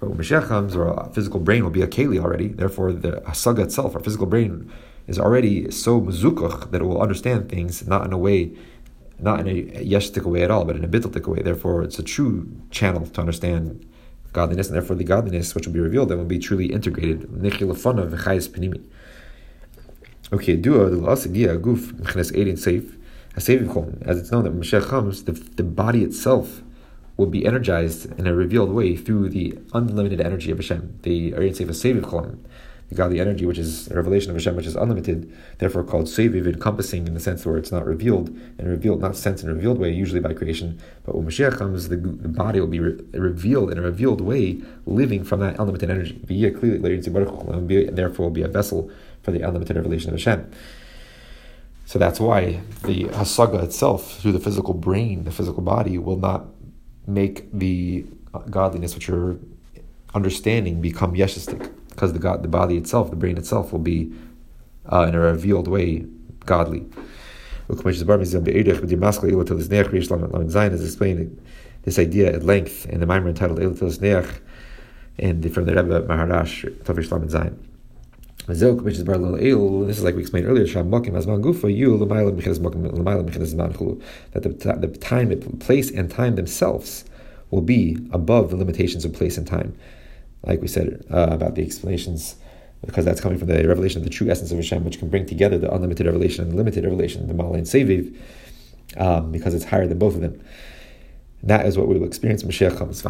[0.00, 2.48] But when Mashiach comes, our physical brain will be a keli already.
[2.48, 4.72] Therefore, the hasaga itself, our physical brain,
[5.06, 8.56] is already so mezukach that it will understand things not in a way
[9.22, 11.40] not in a yeshtik way at all, but in a bitteltik way.
[11.42, 13.88] Therefore, it's a true channel to understand
[14.32, 17.22] godliness, and therefore the godliness which will be revealed then will be truly integrated.
[20.32, 22.96] Okay, dua the guf mechnes safe.
[23.34, 26.62] As it's known that Mashiach comes, the, the body itself
[27.16, 30.98] will be energized in a revealed way through the unlimited energy of Hashem.
[31.02, 32.36] The Aryan Seif Seviv the
[32.92, 37.06] godly energy, which is a revelation of Hashem, which is unlimited, therefore called Seviv, encompassing
[37.06, 38.28] in the sense where it's not revealed,
[38.58, 40.80] and revealed, not sensed in a revealed way, usually by creation.
[41.04, 44.60] But when Mashiach comes, the, the body will be re- revealed in a revealed way,
[44.86, 46.12] living from that unlimited energy.
[46.12, 48.90] Be clearly, and therefore will be a vessel
[49.22, 50.50] for the unlimited revelation of Hashem.
[51.86, 56.46] So that's why the hasaga itself, through the physical brain, the physical body, will not
[57.06, 58.06] make the
[58.48, 59.36] godliness which you're
[60.14, 64.10] understanding become yeshistic because the God, the body itself, the brain itself, will be
[64.90, 66.06] uh, in a revealed way
[66.46, 66.86] godly.
[67.68, 67.80] As
[70.84, 71.42] explained
[71.82, 74.40] this idea at length in the Maimer entitled Eilatil Neach,
[75.18, 77.56] and from the Rebbe Maharash Tovish Lamed Zayin.
[78.46, 78.60] This
[79.98, 80.64] is like we explained earlier.
[80.64, 80.82] That
[84.42, 84.48] the,
[84.80, 87.04] the time, place, and time themselves
[87.50, 89.76] will be above the limitations of place and time
[90.44, 92.36] like we said uh, about the explanations,
[92.84, 95.26] because that's coming from the revelation of the true essence of Hashem, which can bring
[95.26, 98.16] together the unlimited revelation and the limited revelation, the Mala and Seviv,
[98.96, 100.42] um, because it's higher than both of them.
[101.40, 103.02] And that is what we will experience Mashiach comes.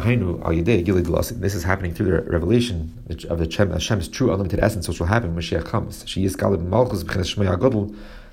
[1.41, 5.35] This is happening through the revelation of the Hashem's true unlimited essence, which will happen
[5.35, 6.05] when Mashiach comes.
[6.07, 7.03] She is Malchus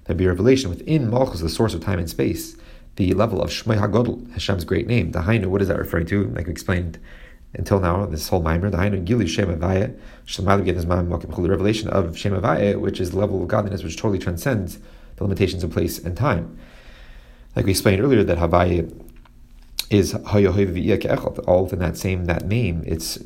[0.09, 2.57] There'll be a revelation within Malchus, the source of time and space,
[2.95, 5.11] the level of Shmei HaGodl, Hashem's great name.
[5.11, 6.29] The Hainu, what is that referring to?
[6.29, 6.97] Like we explained
[7.53, 12.33] until now, this whole mimer, the Hainu Gili Shem Avaya, the revelation of Shem
[12.79, 14.77] which is the level of godliness which totally transcends
[15.15, 16.57] the limitations of place and time.
[17.55, 18.93] Like we explained earlier, that Havaya
[19.89, 22.83] is all within that same that name.
[22.85, 23.17] It's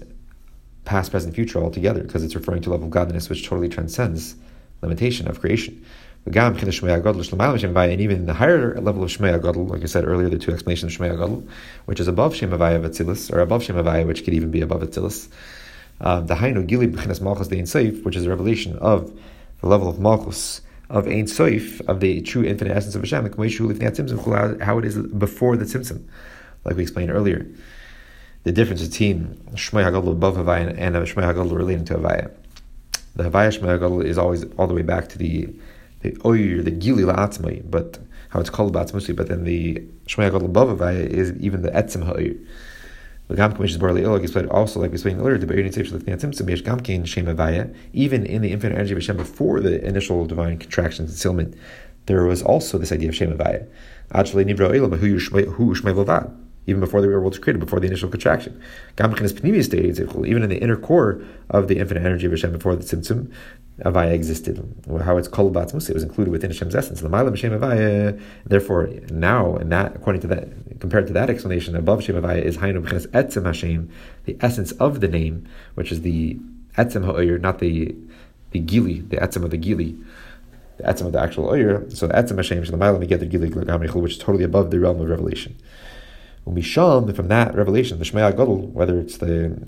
[0.86, 4.36] past, present, future all together because it's referring to level of godliness which totally transcends
[4.81, 5.83] limitation of creation.
[6.25, 10.93] And even the higher level of Shmei Agadol, like I said earlier, the two explanations
[10.93, 11.47] of Shmei Agadol,
[11.86, 14.62] which is above Shem Avaya of Atzilus, or above Shem Avaya, which could even be
[14.62, 15.29] above Atzilus.
[15.99, 19.12] Um, the Hainu Gili B'chinas Malchus the Ein Sof, which is a revelation of
[19.62, 24.77] the level of Malchus of Ein Sof, of the true infinite essence of Hashem, how
[24.77, 26.05] it is before the Tzimtzum
[26.63, 27.45] like we explained earlier.
[28.43, 32.31] The difference between Shmei HaGadol above Havaya and Shmei HaGadol relating to Havaya.
[33.15, 35.47] The Havaya Shmei HaGadol is always all the way back to the
[36.03, 40.29] the oh, Oyer, the Gili La'atzmai, but how it's called Ba'atzmusi, but then the Shmei
[40.29, 42.37] HaGadol above is even the Etzim Ha'oyer.
[43.29, 46.03] The Gam Commission Barley Ilag explained also, like we explained earlier, the Be'er Nitzef Shalif
[46.03, 49.83] Niatzim Yesh Gam Kein Shem Havaya, even in the infinite energy of Hashem before the
[49.83, 51.55] initial divine contractions and sealment,
[52.05, 53.65] there was also this idea of Shem Havaya.
[54.11, 58.10] Actually, Nivra Oilam, who Shmei Vavad even before the world was created, before the initial
[58.10, 58.62] contraction.
[58.99, 63.32] Even in the inner core of the infinite energy of Hashem before the Tzimtzum,
[63.80, 64.63] Avaya existed.
[65.04, 67.02] How it's called Batzmus, it was included within Hashem's essence.
[67.02, 72.58] Therefore, now, and that, according to that, compared to that explanation, above Shem Avaya is
[72.58, 73.89] Hainu Etzem Hashem,
[74.26, 76.39] the essence of the name, which is the
[76.78, 77.95] Etzem Ha'oyer, not the
[78.52, 79.97] the Gili, the Etzem of the Gili
[80.78, 81.86] the etzem of the actual oyer.
[81.89, 82.60] So the etzem Hashem,
[84.02, 85.56] which is totally above the realm of revelation.
[86.43, 89.65] From that revelation, the Shmei Gadol, whether it's the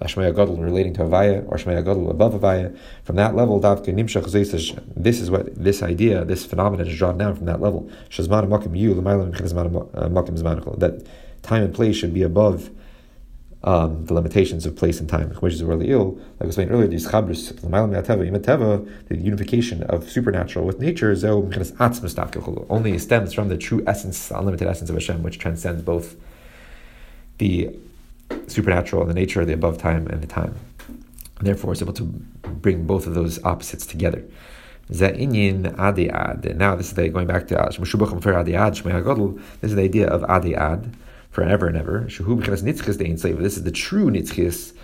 [0.00, 5.30] Shmei Gadol relating to Avaya or Shmei Gadol above Avaya, from that level, this is
[5.30, 7.90] what this idea, this phenomenon is drawn down from that level.
[10.78, 11.02] That
[11.42, 12.70] time and place should be above
[13.64, 16.14] um, the limitations of place and time, which is really ill.
[16.14, 17.52] Like I was saying earlier, these chabris,
[19.08, 21.14] the unification of supernatural with nature,
[22.68, 26.16] only stems from the true essence, unlimited essence of Hashem, which transcends both
[27.38, 27.70] the
[28.48, 30.56] supernatural and the nature of the above time and the time.
[31.38, 34.24] And therefore, it's able to bring both of those opposites together.
[34.88, 35.06] Now,
[36.74, 40.92] this is the, going back to this is the idea of Adiad
[41.32, 42.02] forever and ever.
[42.02, 43.38] Because Nitzkis Day Insaiva.
[43.38, 44.74] This is the true nitzchis,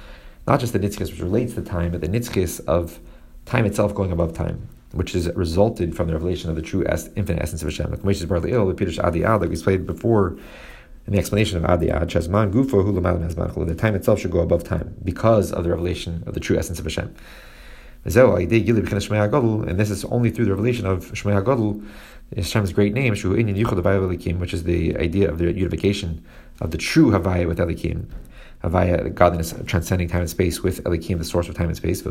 [0.49, 2.99] not just the nitzchis which relates to time, but the nitzchis of
[3.45, 7.11] time itself going above time, which is resulted from the revelation of the true es-
[7.15, 7.91] infinite essence of Hashem.
[7.91, 10.37] Like we explained before
[11.07, 14.65] in the explanation of Adi Adiyad, Shazman Gufo Hulu the time itself should go above
[14.65, 17.15] time because of the revelation of the true essence of Hashem.
[18.05, 21.87] And this is only through the revelation of Shmei HaGadol,
[22.37, 23.25] Hashem's great name, which
[24.55, 26.25] is the idea of the unification
[26.61, 28.07] of the true Havaya with Elokim.
[28.63, 32.03] Havaya, godliness transcending time and space with Elokim, the source of time and space.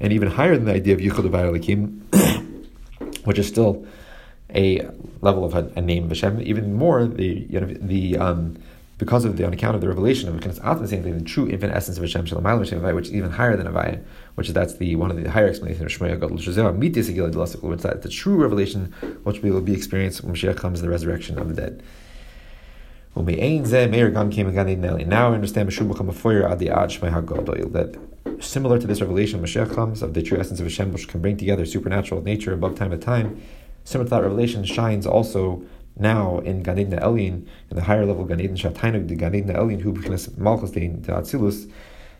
[0.00, 2.00] And even higher than the idea of Yichud Elokim,
[3.24, 3.84] which is still
[4.54, 4.88] a
[5.20, 6.40] level of a, a, name of Hashem.
[6.40, 8.56] Even more, the the um,
[8.98, 12.26] because of the on account of the revelation of the true infinite essence of Hashem
[12.26, 14.02] Shalom which is even higher than Avaya,
[14.34, 18.08] which is that's the one of the higher explanations of Shmaya Gadol which is the
[18.10, 21.82] true revelation which will be experienced when Mashiach comes in the resurrection of the dead.
[23.16, 23.40] Now we
[25.34, 25.68] understand
[27.72, 27.98] that
[28.40, 31.36] similar to this revelation, Mashiach comes of the true essence of Hashem, which can bring
[31.36, 33.40] together supernatural nature above time and time.
[33.84, 35.62] Similar to that revelation shines also
[35.98, 39.54] now in Gan Eden Elin, in the higher level Gan Eden Shatainu, the Gan Eden
[39.54, 41.70] Elin, who becomes Malchus the Atzilus,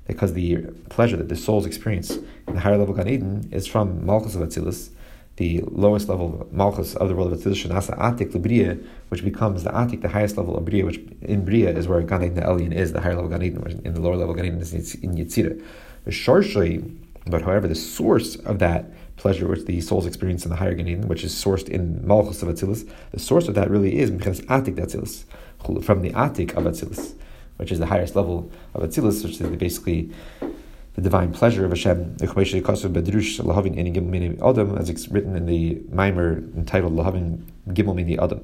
[0.07, 0.57] because the
[0.88, 4.43] pleasure that the souls experience in the higher level Gan Eden is from Malchus of
[4.43, 4.91] Atzilus,
[5.37, 9.71] the lowest level Malchus of the world of Atzilus, Shanasa Atik Libriya, which becomes the
[9.71, 12.93] Atik, the highest level of Briya, which in Briya is where Gan Eden Elin is,
[12.93, 15.62] the higher level Gan Eden, in the lower level Gan Eden is in Yitzira.
[17.27, 18.87] But however, the source of that
[19.18, 22.48] pleasure which the souls experience in the higher Gan which is sourced in Malchus of
[22.48, 25.25] Atzilus, the source of that really is because Atik Atzilus,
[25.85, 27.14] from the Atik of Atzilus,
[27.56, 30.10] which is the highest level of Atzilus, which is basically
[30.94, 32.35] the divine pleasure of Hashem, as
[34.90, 38.40] it's written in the mimer entitled Lahavin Gimel Mini Adam.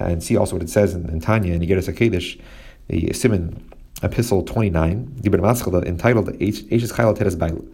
[0.00, 2.40] And see also what it says in, in Tanya and Igeres HaKodesh,
[2.86, 3.68] the Simon
[4.02, 7.68] Epistle 29, entitled Eishes Chayla Teres Bailu.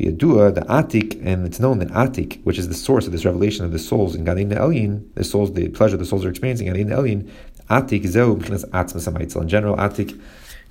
[0.00, 3.64] Adua, the Atik, and it's known that Atik, which is the source of this revelation
[3.64, 6.74] of the souls in Gadin Elyin, the souls, the pleasure the souls are experiencing in
[6.74, 7.30] Gadin Elyin,
[7.70, 10.20] Atik Zeu B'chinas Atzmas In general, Atik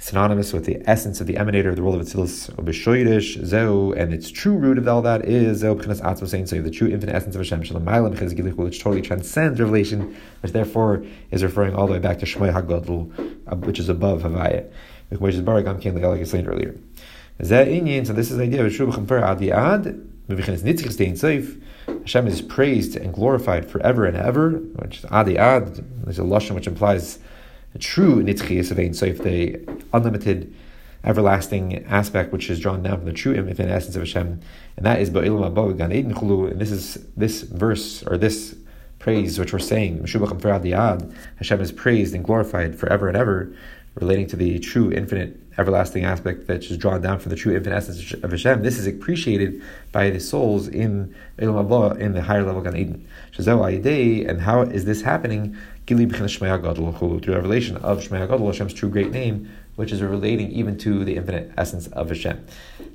[0.01, 4.11] synonymous with the essence of the emanator of the world of Atzilus Obishoydish, Zeu, and
[4.11, 7.35] its true root of all that is Zeu B'chinas Atzmas so the true infinite essence
[7.35, 11.85] of Hashem, Shalom Ma'alim B'chinas Gilich, which totally transcends revelation, which therefore is referring all
[11.85, 14.67] the way back to Shmoy HaGodl, uh, which is above Havaya,
[15.19, 16.75] which is Barak Amkin, like I explained earlier.
[17.43, 20.07] So this is the idea of Shubachim Per Adi Ad,
[21.87, 26.55] Hashem is praised and glorified forever and ever, which is Adi Ad, there's a Lashon
[26.55, 27.19] which implies
[27.79, 29.59] true Nitzchias of Ein Sof, the
[29.93, 30.53] unlimited,
[31.03, 34.39] everlasting aspect which is drawn down from the true infinite essence of Hashem,
[34.77, 38.55] and that is Ba'ilam Abba Gan Eden Chulu, and this is this verse, or this
[38.99, 43.51] praise which we're saying, Hashem is praised and glorified forever and ever,
[43.95, 47.75] relating to the true infinite everlasting aspect that is drawn down from the true infinite
[47.75, 48.61] essence of Hashem.
[48.63, 49.61] This is appreciated
[49.91, 53.07] by the souls in in the higher level Gan Eden.
[53.37, 55.57] And how is this happening?
[55.91, 61.03] Through the revelation of Shmaya Gadol, Hashem's true great name, which is relating even to
[61.03, 62.45] the infinite essence of Hashem.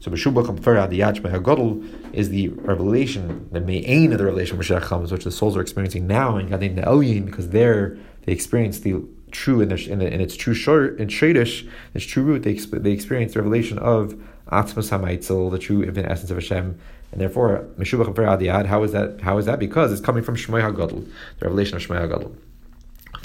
[0.00, 1.84] So B'shubach Adiyat Shmaya Gadol
[2.14, 6.06] is the revelation, the main of the revelation of Mashiach which the souls are experiencing
[6.06, 10.54] now in Gadin Elyin, because there they experience the true in, in, in its true
[10.54, 14.14] short in Shadish, its true root, they, they experience the revelation of
[14.50, 16.78] Atzmas Hamaitzel, the true infinite essence of Hashem,
[17.12, 18.66] and therefore Meshubach Adiyad.
[18.66, 19.20] How is that?
[19.20, 19.58] How is that?
[19.58, 21.06] Because it's coming from Shmei Hagadol,
[21.38, 22.34] the revelation of Shmei Hagadol.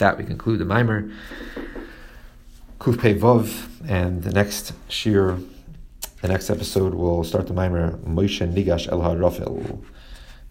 [0.01, 1.11] That, we conclude the mimer.
[2.79, 5.37] Kuf Vov, and the next shir,
[6.23, 9.83] the next episode, will start the mimer Moshe Nigash El HaRafel.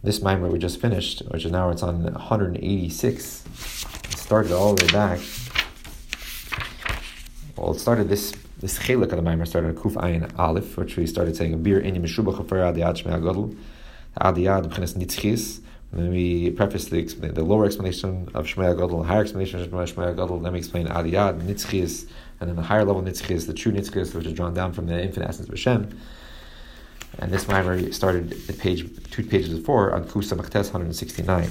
[0.05, 3.45] This mimer we just finished, which is now it's on 186,
[4.05, 5.19] it started all the way back
[7.61, 11.07] well, it started this this chelik of the Maimer started Kuf Ayin Aleph, which we
[11.07, 13.57] started saying a beer in Mishuba Chafer Adiyad Shmei Agadol,
[14.19, 15.61] Adiyad B'chinas Nitzchis.
[15.93, 19.69] And then we preface the, the lower explanation of Shmei Agadol, the higher explanation of
[19.69, 20.43] Shmei Agadol.
[20.43, 24.27] Then we explain Adiyad Nitzchis, and then the higher level Nitzchis, the true Nitzchis, which
[24.27, 25.99] is drawn down from the infinite essence of Hashem.
[27.19, 31.51] And this Maimer started at page two pages before on Kusa Maktes 169.